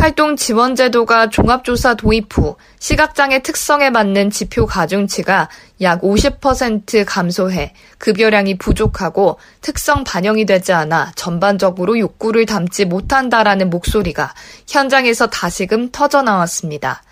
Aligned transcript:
활동 0.00 0.36
지원 0.36 0.76
제도가 0.76 1.28
종합조사 1.28 1.94
도입 1.94 2.26
후 2.30 2.54
시각장애 2.78 3.42
특성에 3.42 3.90
맞는 3.90 4.30
지표 4.30 4.64
가중치가 4.64 5.48
약 5.80 6.02
50% 6.02 7.04
감소해 7.04 7.74
급여량이 7.98 8.58
부족하고 8.58 9.40
특성 9.60 10.04
반영이 10.04 10.46
되지 10.46 10.72
않아 10.72 11.10
전반적으로 11.16 11.98
욕구를 11.98 12.46
담지 12.46 12.84
못한다라는 12.84 13.70
목소리가 13.70 14.34
현장에서 14.68 15.26
다시금 15.26 15.90
터져 15.90 16.22
나왔습니다. 16.22 17.02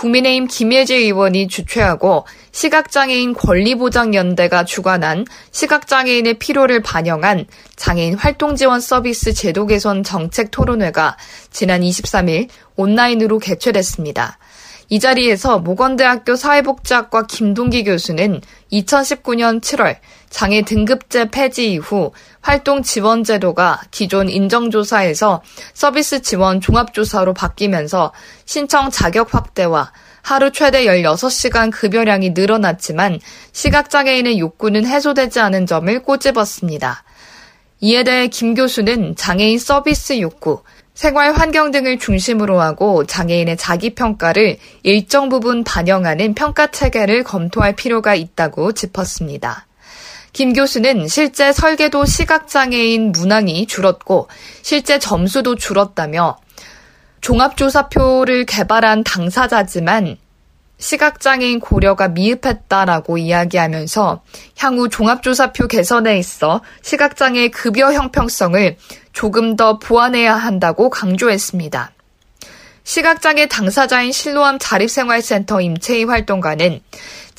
국민의힘 0.00 0.46
김예지 0.46 0.94
의원이 0.94 1.48
주최하고 1.48 2.24
시각장애인 2.52 3.34
권리보장연대가 3.34 4.64
주관한 4.64 5.26
시각장애인의 5.50 6.38
필요를 6.38 6.80
반영한 6.80 7.44
장애인 7.76 8.14
활동지원 8.14 8.80
서비스 8.80 9.34
제도 9.34 9.66
개선 9.66 10.02
정책 10.02 10.50
토론회가 10.50 11.18
지난 11.50 11.82
23일 11.82 12.48
온라인으로 12.76 13.38
개최됐습니다. 13.40 14.38
이 14.88 14.98
자리에서 14.98 15.58
모건대학교 15.58 16.34
사회복지학과 16.34 17.26
김동기 17.26 17.84
교수는 17.84 18.40
2019년 18.72 19.60
7월 19.60 19.96
장애 20.30 20.62
등급제 20.62 21.30
폐지 21.30 21.72
이후 21.72 22.12
활동 22.40 22.82
지원 22.82 23.24
제도가 23.24 23.82
기존 23.90 24.30
인정조사에서 24.30 25.42
서비스 25.74 26.22
지원 26.22 26.60
종합조사로 26.60 27.34
바뀌면서 27.34 28.12
신청 28.46 28.90
자격 28.90 29.34
확대와 29.34 29.92
하루 30.22 30.52
최대 30.52 30.86
16시간 30.86 31.70
급여량이 31.70 32.30
늘어났지만 32.30 33.18
시각장애인의 33.52 34.38
욕구는 34.38 34.86
해소되지 34.86 35.40
않은 35.40 35.66
점을 35.66 36.02
꼬집었습니다. 36.02 37.04
이에 37.80 38.04
대해 38.04 38.28
김 38.28 38.54
교수는 38.54 39.16
장애인 39.16 39.58
서비스 39.58 40.20
욕구, 40.20 40.62
생활 40.94 41.32
환경 41.32 41.70
등을 41.70 41.98
중심으로 41.98 42.60
하고 42.60 43.06
장애인의 43.06 43.56
자기평가를 43.56 44.58
일정 44.82 45.30
부분 45.30 45.64
반영하는 45.64 46.34
평가 46.34 46.66
체계를 46.66 47.24
검토할 47.24 47.74
필요가 47.74 48.14
있다고 48.14 48.72
짚었습니다. 48.72 49.66
김 50.32 50.52
교수는 50.52 51.08
실제 51.08 51.52
설계도 51.52 52.04
시각장애인 52.04 53.12
문항이 53.12 53.66
줄었고 53.66 54.28
실제 54.62 54.98
점수도 54.98 55.56
줄었다며 55.56 56.38
종합조사표를 57.20 58.46
개발한 58.46 59.04
당사자지만 59.04 60.16
시각장애인 60.78 61.60
고려가 61.60 62.08
미흡했다라고 62.08 63.18
이야기하면서 63.18 64.22
향후 64.58 64.88
종합조사표 64.88 65.68
개선에 65.68 66.18
있어 66.18 66.62
시각장애 66.82 67.48
급여 67.48 67.92
형평성을 67.92 68.76
조금 69.12 69.56
더 69.56 69.78
보완해야 69.78 70.34
한다고 70.34 70.88
강조했습니다. 70.88 71.92
시각장애 72.82 73.46
당사자인 73.46 74.10
실로암 74.10 74.58
자립생활센터 74.58 75.60
임채희 75.60 76.04
활동가는 76.04 76.80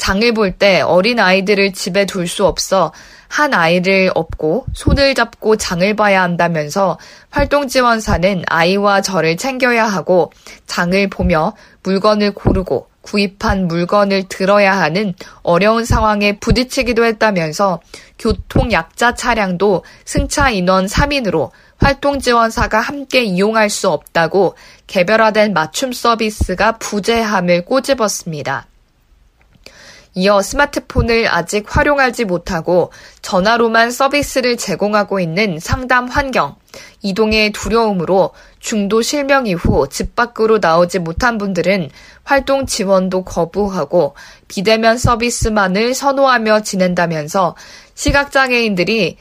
장을 0.02 0.33
볼 0.33 0.57
때 0.57 0.81
어린 0.81 1.19
아이들을 1.19 1.73
집에 1.73 2.05
둘 2.07 2.27
수 2.27 2.47
없어 2.47 2.91
한 3.27 3.53
아이를 3.53 4.09
업고 4.16 4.66
손을 4.73 5.13
잡고 5.13 5.58
장을 5.58 5.95
봐야 5.95 6.23
한다면서 6.23 6.97
활동지원사는 7.30 8.43
아이와 8.48 9.02
저를 9.02 9.37
챙겨야 9.37 9.86
하고 9.86 10.31
장을 10.65 11.08
보며 11.09 11.53
물건을 11.83 12.33
고르고 12.33 12.87
구입한 13.02 13.67
물건을 13.67 14.23
들어야 14.27 14.76
하는 14.80 15.14
어려운 15.43 15.86
상황에 15.86 16.39
부딪히기도 16.39 17.05
했다면서 17.05 17.80
교통 18.17 18.71
약자 18.71 19.14
차량도 19.14 19.83
승차 20.05 20.49
인원 20.49 20.87
3인으로 20.87 21.52
활동지원사가 21.77 22.80
함께 22.80 23.23
이용할 23.23 23.70
수 23.70 23.89
없다고 23.89 24.55
개별화된 24.87 25.53
맞춤 25.53 25.93
서비스가 25.93 26.80
부재함을 26.80 27.65
꼬집었습니다. 27.65 28.65
이어 30.14 30.42
스마트폰을 30.42 31.27
아직 31.30 31.66
활용하지 31.67 32.26
못하고 32.26 32.92
전화로만 33.22 33.92
서비스를 33.92 34.58
제공하고 34.58 35.22
있는 35.22 35.58
상담 35.60 36.08
환경, 36.08 36.55
이동의 37.02 37.52
두려움으로 37.54 38.32
중도 38.60 39.02
실명 39.02 39.48
이후 39.48 39.88
집 39.89 40.16
밖으로 40.16 40.60
나오지 40.60 41.00
못한 41.00 41.38
분들은 41.38 41.89
활동 42.23 42.66
지원도 42.66 43.23
거부하고 43.23 44.16
비대면 44.50 44.98
서비스만을 44.98 45.94
선호하며 45.94 46.61
지낸다면서 46.61 47.55
시각장애인들이 47.95 49.17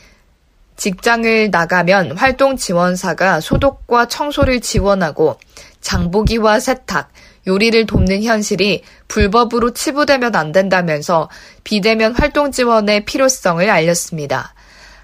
직장을 0.77 1.51
나가면 1.51 2.17
활동 2.17 2.57
지원사가 2.57 3.41
소독과 3.41 4.09
청소를 4.09 4.61
지원하고 4.61 5.39
장보기와 5.83 6.59
세탁, 6.59 7.11
요리를 7.47 7.87
돕는 7.87 8.23
현실이 8.23 8.83
불법으로 9.09 9.73
치부되면 9.73 10.37
안 10.37 10.53
된다면서 10.53 11.29
비대면 11.65 12.15
활동 12.15 12.53
지원의 12.53 13.05
필요성을 13.05 13.69
알렸습니다. 13.69 14.55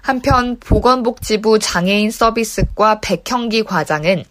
한편 0.01 0.57
보건복지부 0.59 1.59
장애인 1.59 2.11
서비스과 2.11 3.01
백형기 3.01 3.63
과장은 3.63 4.23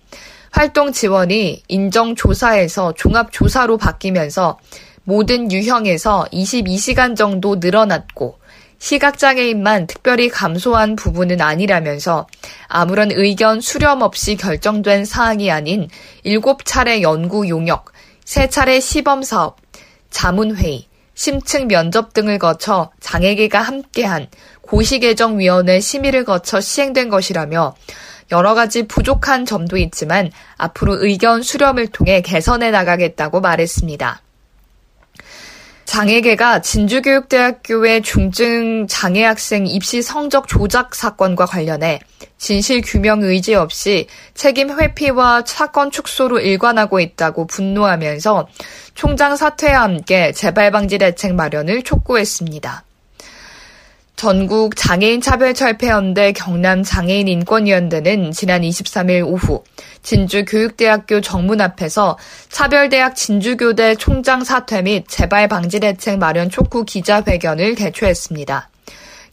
활동 0.50 0.93
지원이 0.93 1.65
인정조사에서 1.69 2.95
종합조사로 2.95 3.77
바뀌면서 3.77 4.59
모든 5.05 5.53
유형에서 5.53 6.27
22시간 6.33 7.15
정도 7.15 7.56
늘어났고 7.56 8.39
시각장애인만 8.78 9.87
특별히 9.87 10.28
감소한 10.28 10.97
부분은 10.97 11.41
아니라면서 11.41 12.26
아무런 12.69 13.10
의견 13.12 13.60
수렴 13.60 14.03
없이 14.03 14.37
결정된 14.37 15.04
사항이 15.04 15.50
아닌 15.50 15.88
7차례 16.25 17.03
연구 17.03 17.48
용역, 17.48 17.92
3차례 18.25 18.81
시범 18.81 19.22
사업, 19.22 19.56
자문회의, 20.10 20.86
심층 21.15 21.66
면접 21.66 22.12
등을 22.12 22.38
거쳐 22.38 22.91
장애계가 23.00 23.60
함께한 23.60 24.28
고시개정위원회 24.60 25.81
심의를 25.81 26.25
거쳐 26.25 26.60
시행된 26.60 27.09
것이라며 27.09 27.75
여러 28.32 28.54
가지 28.54 28.86
부족한 28.86 29.47
점도 29.47 29.76
있지만 29.78 30.31
앞으로 30.56 31.03
의견 31.03 31.42
수렴을 31.42 31.86
통해 31.88 32.20
개선해 32.20 32.70
나가겠다고 32.70 33.41
말했습니다. 33.41 34.20
장애계가 35.86 36.60
진주교육대학교의 36.62 38.02
중증 38.02 38.86
장애 38.88 39.24
학생 39.24 39.66
입시 39.66 40.02
성적 40.02 40.48
조작 40.48 40.94
사건과 40.94 41.47
관련해 41.47 42.00
진실 42.38 42.82
규명 42.84 43.22
의지 43.22 43.54
없이 43.54 44.08
책임 44.34 44.78
회피와 44.78 45.44
사건 45.47 45.91
축소로 45.91 46.41
일관하고 46.41 47.00
있다고 47.00 47.47
분노하면서 47.47 48.48
총장 48.94 49.36
사퇴와 49.36 49.82
함께 49.82 50.32
재발 50.32 50.70
방지 50.70 50.98
대책 50.98 51.34
마련을 51.34 51.82
촉구했습니다. 51.82 52.85
전국 54.16 54.77
장애인 54.77 55.21
차별 55.21 55.53
철폐연대 55.53 56.32
경남 56.32 56.82
장애인 56.82 57.28
인권위원회는 57.28 58.32
지난 58.32 58.62
23일 58.62 59.27
오후 59.27 59.62
진주 60.03 60.47
교육대학교 60.47 61.21
정문 61.21 61.60
앞에서 61.60 62.16
차별대학 62.49 63.15
진주교대 63.15 63.97
총장 63.97 64.43
사퇴 64.43 64.81
및 64.81 65.04
재발 65.06 65.49
방지 65.49 65.81
대책 65.81 66.19
마련 66.19 66.49
촉구 66.49 66.86
기자회견을 66.86 67.74
개최했습니다. 67.74 68.71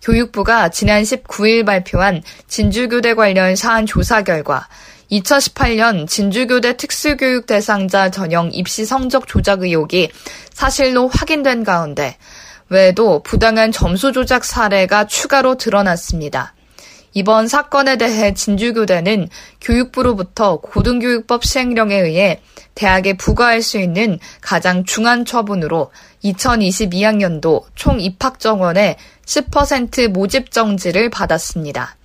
교육부가 0.01 0.67
지난 0.67 1.03
19일 1.03 1.65
발표한 1.65 2.21
진주교대 2.49 3.13
관련 3.13 3.55
사안 3.55 3.85
조사 3.85 4.21
결과 4.21 4.67
2018년 5.09 6.09
진주교대 6.09 6.75
특수교육 6.75 7.45
대상자 7.45 8.11
전형 8.11 8.49
입시 8.51 8.85
성적 8.85 9.27
조작 9.27 9.61
의혹이 9.61 10.09
사실로 10.51 11.07
확인된 11.07 11.63
가운데 11.63 12.17
외에도 12.73 13.21
부당한 13.23 13.71
점수 13.71 14.11
조작 14.11 14.43
사례가 14.43 15.07
추가로 15.07 15.55
드러났습니다. 15.55 16.53
이번 17.13 17.47
사건에 17.47 17.97
대해 17.97 18.33
진주교대는 18.33 19.29
교육부로부터 19.61 20.57
고등교육법 20.57 21.45
시행령에 21.45 21.95
의해 21.95 22.41
대학에 22.73 23.13
부과할 23.13 23.61
수 23.61 23.77
있는 23.77 24.17
가장 24.41 24.83
중한 24.83 25.23
처분으로 25.23 25.91
2022학년도 26.23 27.65
총 27.75 27.99
입학 27.99 28.39
정원의 28.39 28.97
10% 29.25 30.07
모집 30.07 30.51
정지를 30.51 31.11
받았습니다. 31.11 31.95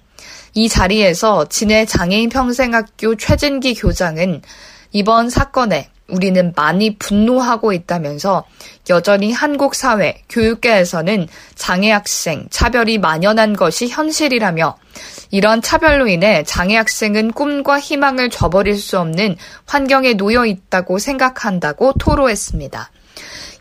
이 0.53 0.69
자리에서 0.69 1.49
진해 1.49 1.87
장애인 1.87 2.29
평생학교 2.29 3.17
최진기 3.17 3.75
교장은 3.75 4.43
이번 4.93 5.31
사건에 5.31 5.89
우리는 6.09 6.53
많이 6.57 6.97
분노하고 6.97 7.73
있다면서 7.73 8.45
여전히 8.89 9.31
한국 9.31 9.75
사회, 9.75 10.23
교육계에서는 10.31 11.29
장애 11.55 11.91
학생 11.91 12.47
차별이 12.51 12.97
만연한 12.99 13.55
것이 13.55 13.89
현실이라며 13.89 14.77
이런 15.31 15.61
차별로 15.61 16.09
인해 16.09 16.43
장애 16.45 16.77
학생은 16.77 17.33
꿈과 17.33 17.79
희망을 17.79 18.31
저버릴 18.31 18.77
수 18.77 18.99
없는 18.99 19.37
환경에 19.67 20.15
놓여 20.15 20.47
있다고 20.47 20.99
생각한다고 20.99 21.93
토로했습니다. 21.99 22.91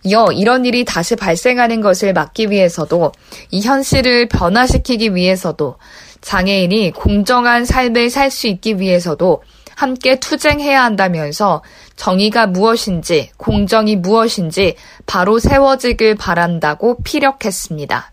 이어 0.04 0.28
이런 0.32 0.64
일이 0.64 0.86
다시 0.86 1.18
발생하는 1.18 1.82
것을 1.82 2.14
막기 2.14 2.50
위해서도 2.50 3.12
이 3.52 3.62
현실을 3.62 4.30
변화시키기 4.30 5.16
위해서도 5.16 5.78
장애인이 6.22 6.92
공정한 6.92 7.66
삶을 7.66 8.10
살 8.10 8.32
수 8.32 8.48
있기 8.48 8.80
위해서도 8.80 9.44
함께 9.76 10.20
투쟁해야 10.20 10.84
한다면서 10.84 11.62
정의가 11.98 12.48
무엇인지, 12.48 13.32
공정이 13.36 13.98
무엇인지 13.98 14.76
바로 15.06 15.40
세워지길 15.40 16.16
바란다고 16.16 17.00
피력했습니다. 17.04 18.12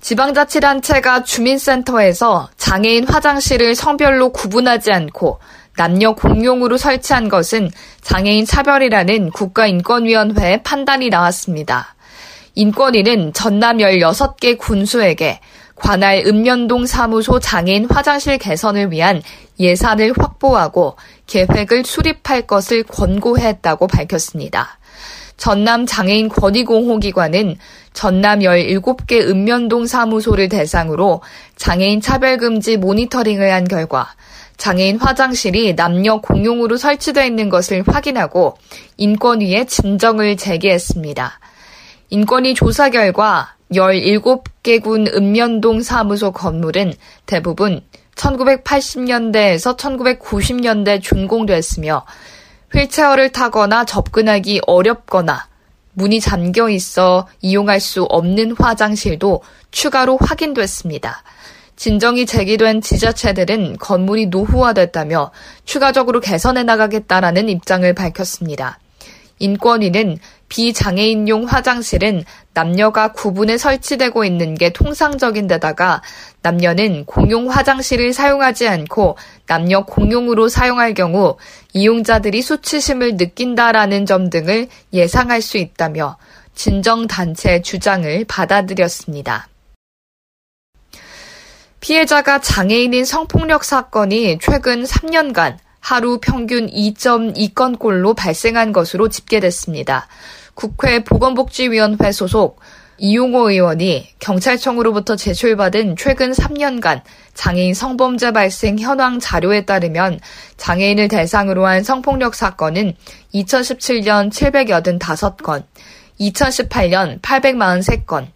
지방자치단체가 0.00 1.22
주민센터에서 1.22 2.48
장애인 2.56 3.06
화장실을 3.06 3.74
성별로 3.74 4.30
구분하지 4.30 4.92
않고 4.92 5.38
남녀 5.76 6.14
공용으로 6.14 6.78
설치한 6.78 7.28
것은 7.28 7.70
장애인 8.02 8.46
차별이라는 8.46 9.30
국가인권위원회의 9.30 10.62
판단이 10.62 11.10
나왔습니다. 11.10 11.94
인권위는 12.54 13.34
전남 13.34 13.78
16개 13.78 14.56
군수에게 14.58 15.40
관할 15.76 16.24
읍면동 16.26 16.86
사무소 16.86 17.38
장애인 17.38 17.86
화장실 17.88 18.38
개선을 18.38 18.90
위한 18.90 19.22
예산을 19.60 20.12
확보하고 20.16 20.96
계획을 21.26 21.84
수립할 21.84 22.42
것을 22.46 22.82
권고했다고 22.82 23.86
밝혔습니다. 23.86 24.78
전남 25.36 25.84
장애인 25.86 26.30
권익공호기관은 26.30 27.56
전남 27.92 28.40
17개 28.40 29.28
읍면동 29.28 29.86
사무소를 29.86 30.48
대상으로 30.48 31.22
장애인 31.56 32.00
차별금지 32.00 32.78
모니터링을 32.78 33.52
한 33.52 33.64
결과 33.68 34.08
장애인 34.56 34.98
화장실이 34.98 35.76
남녀 35.76 36.20
공용으로 36.20 36.78
설치되어 36.78 37.26
있는 37.26 37.50
것을 37.50 37.84
확인하고 37.86 38.56
인권위에 38.96 39.66
진정을 39.66 40.38
제기했습니다. 40.38 41.38
인권위 42.08 42.54
조사 42.54 42.88
결과 42.88 43.55
17개군 43.72 45.14
읍면동 45.14 45.82
사무소 45.82 46.32
건물은 46.32 46.94
대부분 47.26 47.80
1980년대에서 48.14 49.76
1990년대 49.76 51.02
준공됐으며 51.02 52.04
휠체어를 52.72 53.30
타거나 53.32 53.84
접근하기 53.84 54.62
어렵거나 54.66 55.48
문이 55.94 56.20
잠겨 56.20 56.68
있어 56.68 57.26
이용할 57.40 57.80
수 57.80 58.02
없는 58.04 58.54
화장실도 58.58 59.42
추가로 59.70 60.18
확인됐습니다. 60.18 61.22
진정이 61.76 62.26
제기된 62.26 62.80
지자체들은 62.80 63.76
건물이 63.78 64.26
노후화됐다며 64.26 65.30
추가적으로 65.64 66.20
개선해 66.20 66.62
나가겠다라는 66.64 67.48
입장을 67.48 67.92
밝혔습니다. 67.94 68.78
인권위는 69.38 70.18
비장애인용 70.48 71.44
화장실은 71.44 72.24
남녀가 72.54 73.12
구분해 73.12 73.58
설치되고 73.58 74.24
있는 74.24 74.54
게 74.54 74.72
통상적인 74.72 75.46
데다가 75.46 76.02
남녀는 76.42 77.04
공용 77.04 77.50
화장실을 77.50 78.12
사용하지 78.12 78.68
않고 78.68 79.18
남녀 79.46 79.84
공용으로 79.84 80.48
사용할 80.48 80.94
경우 80.94 81.36
이용자들이 81.72 82.42
수치심을 82.42 83.16
느낀다라는 83.16 84.06
점 84.06 84.30
등을 84.30 84.68
예상할 84.92 85.42
수 85.42 85.58
있다며 85.58 86.16
진정단체 86.54 87.60
주장을 87.62 88.24
받아들였습니다. 88.26 89.48
피해자가 91.80 92.40
장애인인 92.40 93.04
성폭력 93.04 93.62
사건이 93.62 94.38
최근 94.40 94.84
3년간 94.84 95.58
하루 95.86 96.18
평균 96.18 96.68
2.2건꼴로 96.68 98.16
발생한 98.16 98.72
것으로 98.72 99.08
집계됐습니다. 99.08 100.08
국회 100.54 101.04
보건복지위원회 101.04 102.10
소속 102.10 102.58
이용호 102.98 103.50
의원이 103.50 104.08
경찰청으로부터 104.18 105.14
제출받은 105.14 105.94
최근 105.96 106.32
3년간 106.32 107.02
장애인 107.34 107.74
성범죄 107.74 108.32
발생 108.32 108.80
현황 108.80 109.20
자료에 109.20 109.64
따르면 109.64 110.18
장애인을 110.56 111.06
대상으로 111.06 111.64
한 111.64 111.84
성폭력 111.84 112.34
사건은 112.34 112.96
2017년 113.32 114.32
785건, 114.32 115.62
2018년 116.18 117.20
843건, 117.20 118.26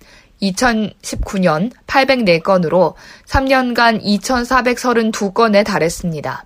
2019년 0.41 1.73
804건으로 1.88 2.94
3년간 3.26 4.05
2,432건에 4.05 5.64
달했습니다. 5.64 6.44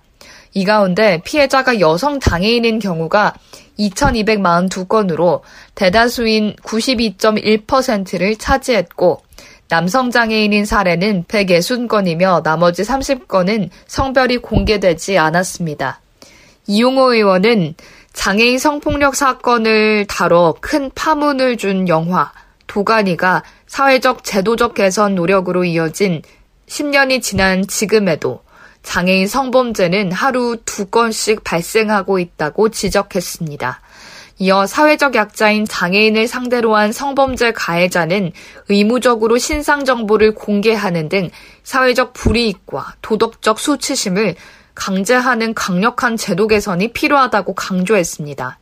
이 0.57 0.63
가운데 0.63 1.21
피해자가 1.25 1.81
여성 1.81 2.21
장애인인 2.21 2.79
경우가 2.79 3.33
2,242건으로 3.77 5.41
대다수인 5.75 6.55
92.1%를 6.63 8.37
차지했고 8.37 9.21
남성 9.67 10.11
장애인인 10.11 10.63
사례는 10.63 11.25
160건이며 11.25 12.41
나머지 12.43 12.83
30건은 12.83 13.69
성별이 13.87 14.37
공개되지 14.37 15.17
않았습니다. 15.17 15.99
이용호 16.67 17.13
의원은 17.13 17.75
장애인 18.13 18.57
성폭력 18.57 19.15
사건을 19.15 20.05
다뤄 20.07 20.55
큰 20.61 20.89
파문을 20.95 21.57
준 21.57 21.89
영화 21.89 22.31
도가니가 22.67 23.43
사회적 23.67 24.23
제도적 24.23 24.73
개선 24.73 25.15
노력으로 25.15 25.65
이어진 25.65 26.21
10년이 26.67 27.21
지난 27.21 27.67
지금에도 27.67 28.44
장애인 28.85 29.27
성범죄는 29.27 30.11
하루 30.11 30.57
두 30.63 30.85
건씩 30.85 31.43
발생하고 31.43 32.19
있다고 32.19 32.69
지적했습니다. 32.69 33.81
이어 34.37 34.67
사회적 34.67 35.15
약자인 35.15 35.65
장애인을 35.65 36.27
상대로 36.27 36.75
한 36.75 36.91
성범죄 36.91 37.53
가해자는 37.53 38.31
의무적으로 38.69 39.37
신상 39.37 39.85
정보를 39.85 40.35
공개하는 40.35 41.09
등 41.09 41.29
사회적 41.63 42.13
불이익과 42.13 42.95
도덕적 43.01 43.59
수치심을 43.59 44.35
강제하는 44.75 45.53
강력한 45.53 46.17
제도 46.17 46.47
개선이 46.47 46.91
필요하다고 46.91 47.55
강조했습니다. 47.55 48.59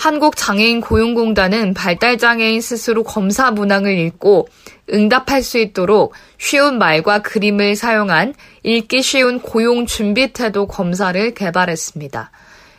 한국장애인 0.00 0.80
고용공단은 0.80 1.74
발달장애인 1.74 2.62
스스로 2.62 3.02
검사 3.02 3.50
문항을 3.50 3.98
읽고 3.98 4.48
응답할 4.90 5.42
수 5.42 5.58
있도록 5.58 6.14
쉬운 6.38 6.78
말과 6.78 7.20
그림을 7.20 7.76
사용한 7.76 8.32
읽기 8.62 9.02
쉬운 9.02 9.40
고용 9.40 9.84
준비 9.84 10.32
태도 10.32 10.66
검사를 10.66 11.34
개발했습니다. 11.34 12.30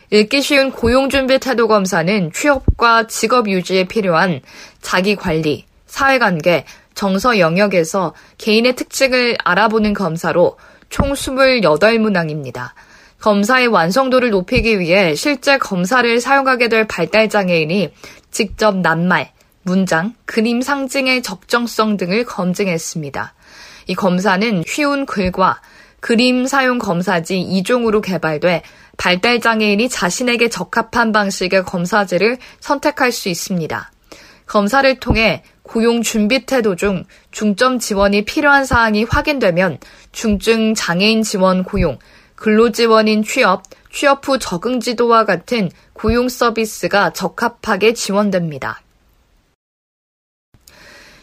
읽기 0.09 0.41
쉬운 0.41 0.71
고용 0.71 1.09
준비 1.09 1.37
태도 1.37 1.67
검사는 1.67 2.31
취업과 2.33 3.05
직업 3.05 3.47
유지에 3.47 3.83
필요한 3.83 4.41
자기 4.81 5.15
관리, 5.15 5.65
사회관계, 5.85 6.65
정서 6.95 7.37
영역에서 7.37 8.15
개인의 8.39 8.75
특징을 8.75 9.37
알아보는 9.43 9.93
검사로 9.93 10.57
총 10.89 11.13
28문항입니다. 11.13 12.71
검사의 13.21 13.67
완성도를 13.67 14.31
높이기 14.31 14.79
위해 14.79 15.13
실제 15.15 15.57
검사를 15.59 16.19
사용하게 16.19 16.69
될 16.69 16.87
발달장애인이 16.87 17.93
직접 18.31 18.77
낱말, 18.77 19.31
문장, 19.61 20.15
그림 20.25 20.61
상징의 20.61 21.21
적정성 21.21 21.97
등을 21.97 22.25
검증했습니다. 22.25 23.33
이 23.87 23.95
검사는 23.95 24.63
쉬운 24.65 25.05
글과 25.05 25.61
그림 25.99 26.47
사용 26.47 26.79
검사지 26.79 27.35
2종으로 27.37 28.01
개발돼 28.01 28.63
발달장애인이 28.97 29.87
자신에게 29.87 30.49
적합한 30.49 31.11
방식의 31.11 31.63
검사지를 31.63 32.39
선택할 32.59 33.11
수 33.11 33.29
있습니다. 33.29 33.91
검사를 34.47 34.99
통해 34.99 35.43
고용 35.61 36.01
준비 36.01 36.45
태도 36.45 36.75
중 36.75 37.05
중점 37.29 37.77
지원이 37.77 38.25
필요한 38.25 38.65
사항이 38.65 39.03
확인되면 39.03 39.77
중증 40.11 40.73
장애인 40.73 41.21
지원 41.21 41.63
고용, 41.63 41.99
근로지원인 42.41 43.21
취업, 43.21 43.61
취업 43.91 44.27
후 44.27 44.39
적응 44.39 44.79
지도와 44.79 45.25
같은 45.25 45.69
고용 45.93 46.27
서비스가 46.27 47.13
적합하게 47.13 47.93
지원됩니다. 47.93 48.81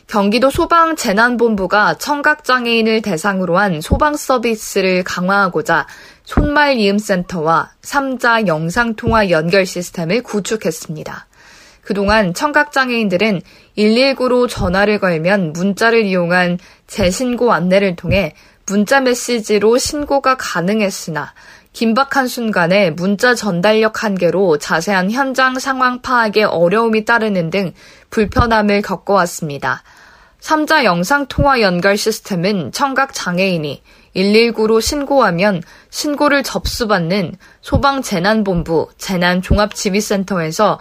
경기도 0.06 0.48
소방재난본부가 0.48 1.98
청각장애인을 1.98 3.02
대상으로 3.02 3.58
한 3.58 3.80
소방 3.80 4.16
서비스를 4.16 5.02
강화하고자 5.02 5.88
손말이음센터와 6.22 7.72
3자 7.82 8.46
영상통화 8.46 9.30
연결 9.30 9.66
시스템을 9.66 10.22
구축했습니다. 10.22 11.26
그동안 11.88 12.34
청각장애인들은 12.34 13.40
119로 13.78 14.46
전화를 14.46 14.98
걸면 14.98 15.54
문자를 15.54 16.04
이용한 16.04 16.58
재신고 16.86 17.50
안내를 17.50 17.96
통해 17.96 18.34
문자 18.66 19.00
메시지로 19.00 19.78
신고가 19.78 20.36
가능했으나 20.36 21.32
긴박한 21.72 22.28
순간에 22.28 22.90
문자 22.90 23.34
전달력 23.34 24.04
한계로 24.04 24.58
자세한 24.58 25.12
현장 25.12 25.58
상황 25.58 26.02
파악에 26.02 26.44
어려움이 26.44 27.06
따르는 27.06 27.48
등 27.48 27.72
불편함을 28.10 28.82
겪어왔습니다. 28.82 29.82
3자 30.42 30.84
영상통화 30.84 31.62
연결 31.62 31.96
시스템은 31.96 32.70
청각 32.72 33.14
장애인이 33.14 33.82
119로 34.14 34.82
신고하면 34.82 35.62
신고를 35.88 36.42
접수받는 36.42 37.36
소방재난본부 37.62 38.90
재난종합지휘센터에서 38.98 40.78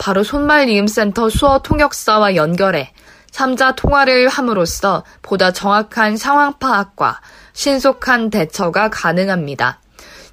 바로 0.00 0.24
손말이음센터 0.24 1.28
수어 1.28 1.58
통역사와 1.58 2.34
연결해 2.34 2.90
3자 3.32 3.76
통화를 3.76 4.28
함으로써 4.28 5.04
보다 5.20 5.52
정확한 5.52 6.16
상황 6.16 6.58
파악과 6.58 7.20
신속한 7.52 8.30
대처가 8.30 8.88
가능합니다. 8.88 9.78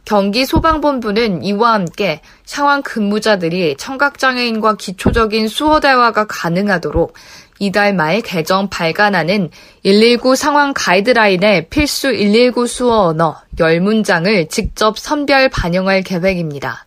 경기 0.06 0.46
소방본부는 0.46 1.44
이와 1.44 1.74
함께 1.74 2.22
상황 2.46 2.82
근무자들이 2.82 3.76
청각장애인과 3.76 4.78
기초적인 4.78 5.50
수어 5.50 5.82
대화가 5.82 6.28
가능하도록 6.28 7.14
이달 7.60 7.94
말 7.94 8.22
개정 8.22 8.70
발간하는 8.70 9.50
119 9.84 10.38
상황 10.38 10.72
가이드라인의 10.74 11.68
필수 11.68 12.14
119 12.14 12.68
수어 12.68 13.08
언어 13.08 13.36
10문장을 13.58 14.50
직접 14.50 14.98
선별 14.98 15.50
반영할 15.50 16.04
계획입니다. 16.04 16.87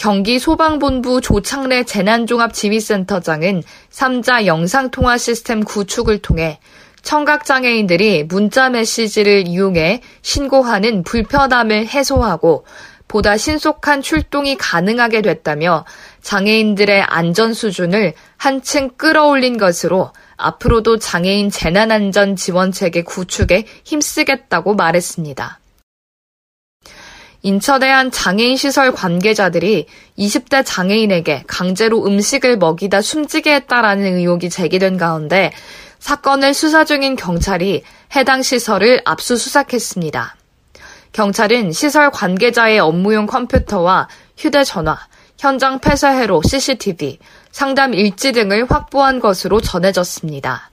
경기 0.00 0.38
소방본부 0.38 1.20
조창래 1.20 1.84
재난종합지휘센터장은 1.84 3.62
3자 3.90 4.46
영상통화 4.46 5.18
시스템 5.18 5.62
구축을 5.62 6.22
통해 6.22 6.58
청각장애인들이 7.02 8.24
문자 8.24 8.70
메시지를 8.70 9.46
이용해 9.46 10.00
신고하는 10.22 11.02
불편함을 11.02 11.88
해소하고 11.88 12.64
보다 13.08 13.36
신속한 13.36 14.00
출동이 14.00 14.56
가능하게 14.56 15.20
됐다며 15.20 15.84
장애인들의 16.22 17.02
안전 17.02 17.52
수준을 17.52 18.14
한층 18.38 18.88
끌어올린 18.96 19.58
것으로 19.58 20.12
앞으로도 20.38 20.98
장애인 20.98 21.50
재난안전 21.50 22.36
지원체계 22.36 23.02
구축에 23.02 23.66
힘쓰겠다고 23.84 24.76
말했습니다. 24.76 25.59
인천의 27.42 27.90
한 27.90 28.10
장애인 28.10 28.56
시설 28.56 28.92
관계자들이 28.92 29.86
20대 30.18 30.62
장애인에게 30.64 31.44
강제로 31.46 32.04
음식을 32.04 32.58
먹이다 32.58 33.00
숨지게 33.00 33.54
했다라는 33.54 34.18
의혹이 34.18 34.50
제기된 34.50 34.98
가운데 34.98 35.52
사건을 36.00 36.52
수사 36.52 36.84
중인 36.84 37.16
경찰이 37.16 37.82
해당 38.14 38.42
시설을 38.42 39.00
압수수색했습니다. 39.04 40.36
경찰은 41.12 41.72
시설 41.72 42.10
관계자의 42.10 42.78
업무용 42.78 43.26
컴퓨터와 43.26 44.08
휴대전화, 44.36 44.98
현장 45.38 45.80
폐쇄회로 45.80 46.42
CCTV, 46.44 47.18
상담 47.50 47.94
일지 47.94 48.32
등을 48.32 48.70
확보한 48.70 49.18
것으로 49.18 49.60
전해졌습니다. 49.60 50.70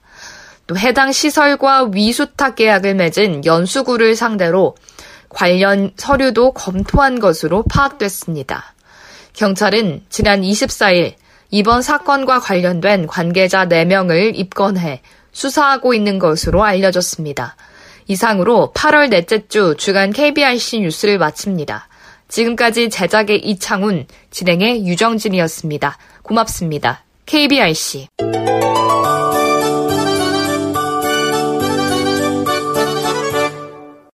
또 0.66 0.76
해당 0.76 1.12
시설과 1.12 1.90
위수탁 1.92 2.54
계약을 2.56 2.94
맺은 2.94 3.46
연수구를 3.46 4.14
상대로 4.14 4.74
관련 5.28 5.92
서류도 5.96 6.52
검토한 6.52 7.20
것으로 7.20 7.64
파악됐습니다. 7.70 8.74
경찰은 9.32 10.02
지난 10.08 10.42
24일 10.42 11.14
이번 11.50 11.82
사건과 11.82 12.40
관련된 12.40 13.06
관계자 13.06 13.66
4명을 13.66 14.32
입건해 14.34 15.02
수사하고 15.32 15.94
있는 15.94 16.18
것으로 16.18 16.64
알려졌습니다. 16.64 17.56
이상으로 18.06 18.72
8월 18.74 19.10
넷째 19.10 19.46
주 19.48 19.74
주간 19.78 20.12
KBRC 20.12 20.80
뉴스를 20.80 21.18
마칩니다. 21.18 21.88
지금까지 22.28 22.90
제작의 22.90 23.38
이창훈, 23.38 24.06
진행의 24.30 24.86
유정진이었습니다. 24.86 25.96
고맙습니다. 26.22 27.04
KBRC. 27.26 28.08